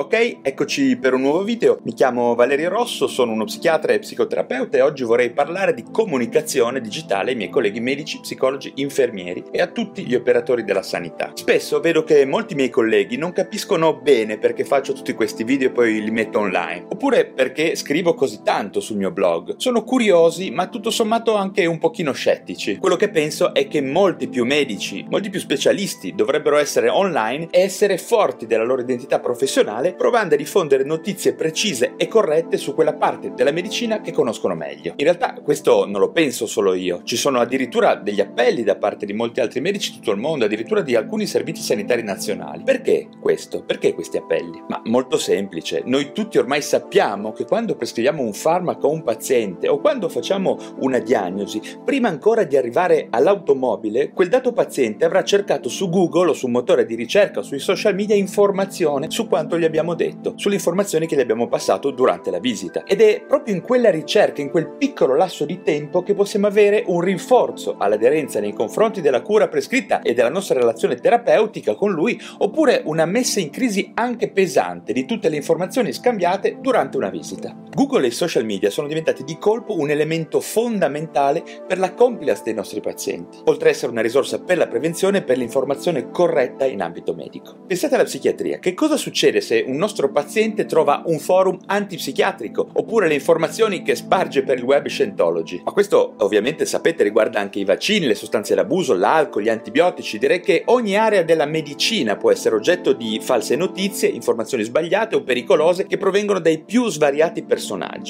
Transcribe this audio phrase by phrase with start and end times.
[0.00, 1.78] Ok, eccoci per un nuovo video.
[1.82, 6.80] Mi chiamo Valerio Rosso, sono uno psichiatra e psicoterapeuta e oggi vorrei parlare di comunicazione
[6.80, 11.32] digitale ai miei colleghi medici, psicologi, infermieri e a tutti gli operatori della sanità.
[11.34, 15.72] Spesso vedo che molti miei colleghi non capiscono bene perché faccio tutti questi video e
[15.72, 19.56] poi li metto online, oppure perché scrivo così tanto sul mio blog.
[19.58, 22.78] Sono curiosi, ma tutto sommato anche un pochino scettici.
[22.78, 27.60] Quello che penso è che molti più medici, molti più specialisti dovrebbero essere online e
[27.60, 32.94] essere forti della loro identità professionale provando a diffondere notizie precise e corrette su quella
[32.94, 34.94] parte della medicina che conoscono meglio.
[34.96, 39.06] In realtà questo non lo penso solo io, ci sono addirittura degli appelli da parte
[39.06, 42.62] di molti altri medici di tutto il mondo, addirittura di alcuni servizi sanitari nazionali.
[42.64, 43.62] Perché questo?
[43.64, 44.62] Perché questi appelli?
[44.68, 49.68] Ma molto semplice, noi tutti ormai sappiamo che quando prescriviamo un farmaco a un paziente
[49.68, 55.68] o quando facciamo una diagnosi, prima ancora di arrivare all'automobile, quel dato paziente avrà cercato
[55.68, 59.58] su Google o su un motore di ricerca o sui social media informazione su quanto
[59.58, 62.82] gli abbiamo detto, sulle informazioni che gli abbiamo passato durante la visita.
[62.84, 66.82] Ed è proprio in quella ricerca, in quel piccolo lasso di tempo, che possiamo avere
[66.86, 72.20] un rinforzo all'aderenza nei confronti della cura prescritta e della nostra relazione terapeutica con lui,
[72.38, 77.69] oppure una messa in crisi anche pesante di tutte le informazioni scambiate durante una visita.
[77.72, 82.42] Google e i social media sono diventati di colpo un elemento fondamentale per la compliance
[82.44, 86.64] dei nostri pazienti, oltre ad essere una risorsa per la prevenzione e per l'informazione corretta
[86.64, 87.58] in ambito medico.
[87.68, 93.06] Pensate alla psichiatria, che cosa succede se un nostro paziente trova un forum antipsichiatrico oppure
[93.06, 95.62] le informazioni che sparge per il web Scientology.
[95.64, 100.18] Ma questo ovviamente sapete riguarda anche i vaccini, le sostanze d'abuso, l'alcol, gli antibiotici.
[100.18, 105.22] Direi che ogni area della medicina può essere oggetto di false notizie, informazioni sbagliate o
[105.22, 107.58] pericolose che provengono dai più svariati personaggi.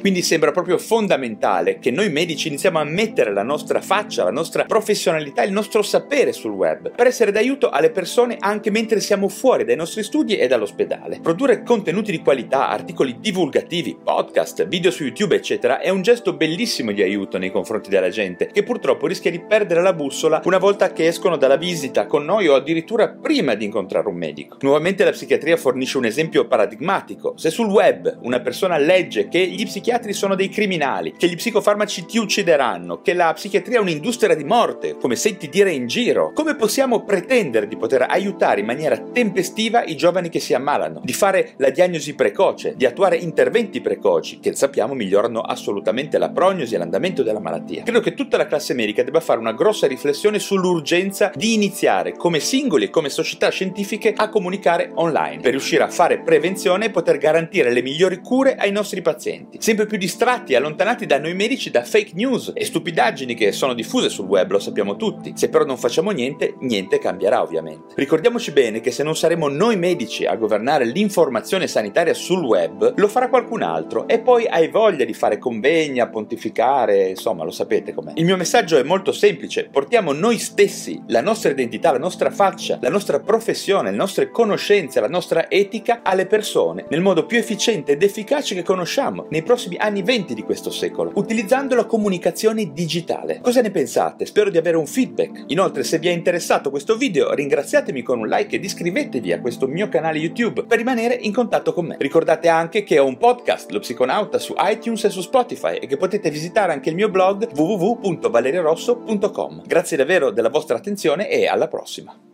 [0.00, 4.64] Quindi sembra proprio fondamentale che noi medici iniziamo a mettere la nostra faccia, la nostra
[4.64, 9.64] professionalità, il nostro sapere sul web per essere d'aiuto alle persone anche mentre siamo fuori
[9.64, 11.20] dai nostri studi e dall'ospedale.
[11.20, 16.92] Produrre contenuti di qualità, articoli divulgativi, podcast, video su YouTube, eccetera, è un gesto bellissimo
[16.92, 20.92] di aiuto nei confronti della gente, che purtroppo rischia di perdere la bussola una volta
[20.92, 24.56] che escono dalla visita con noi o addirittura prima di incontrare un medico.
[24.60, 27.34] Nuovamente la psichiatria fornisce un esempio paradigmatico.
[27.36, 32.04] Se sul web una persona legge che gli psichiatri sono dei criminali, che gli psicofarmaci
[32.04, 36.54] ti uccideranno, che la psichiatria è un'industria di morte, come senti dire in giro, come
[36.54, 41.54] possiamo pretendere di poter aiutare in maniera tempestiva i giovani che si ammalano, di fare
[41.56, 47.24] la diagnosi precoce, di attuare interventi precoci che sappiamo migliorano assolutamente la prognosi e l'andamento
[47.24, 47.82] della malattia.
[47.82, 52.38] Credo che tutta la classe medica debba fare una grossa riflessione sull'urgenza di iniziare come
[52.38, 57.18] singoli e come società scientifiche a comunicare online per riuscire a fare prevenzione e poter
[57.18, 59.22] garantire le migliori cure ai nostri pazienti.
[59.58, 63.74] Sempre più distratti e allontanati da noi medici da fake news e stupidaggini che sono
[63.74, 65.32] diffuse sul web, lo sappiamo tutti.
[65.34, 67.94] Se però non facciamo niente, niente cambierà ovviamente.
[67.96, 72.94] Ricordiamoci bene che se non saremo noi medici a governare l'informazione informazione sanitaria sul web,
[72.96, 77.50] lo farà qualcun altro e poi hai voglia di fare convegni, a pontificare, insomma lo
[77.50, 78.12] sapete com'è.
[78.16, 82.78] Il mio messaggio è molto semplice, portiamo noi stessi, la nostra identità, la nostra faccia,
[82.80, 87.92] la nostra professione, le nostre conoscenze, la nostra etica alle persone nel modo più efficiente
[87.92, 93.40] ed efficace che conosciamo nei prossimi anni 20 di questo secolo, utilizzando la comunicazione digitale.
[93.40, 94.26] Cosa ne pensate?
[94.26, 95.44] Spero di avere un feedback.
[95.48, 99.66] Inoltre se vi è interessato questo video ringraziatemi con un like ed iscrivetevi a questo
[99.66, 101.96] mio canale YouTube per rimanere in contatto con me.
[101.98, 105.96] Ricordate anche che ho un podcast, Lo Psiconauta, su iTunes e su Spotify e che
[105.96, 109.62] potete visitare anche il mio blog www.valeriorosso.com.
[109.66, 112.33] Grazie davvero della vostra attenzione e alla prossima.